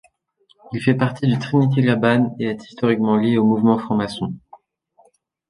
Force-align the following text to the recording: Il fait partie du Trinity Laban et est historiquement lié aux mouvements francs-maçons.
Il 0.73 0.81
fait 0.81 0.95
partie 0.95 1.27
du 1.27 1.37
Trinity 1.37 1.83
Laban 1.83 2.35
et 2.39 2.45
est 2.47 2.63
historiquement 2.67 3.17
lié 3.17 3.37
aux 3.37 3.45
mouvements 3.45 3.77
francs-maçons. 3.77 4.33